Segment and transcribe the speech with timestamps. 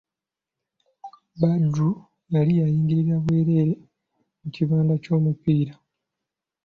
[1.39, 1.89] Badru
[2.33, 3.73] yali ayingirira bwerere
[4.39, 5.73] mu kibanda ky'omupiira.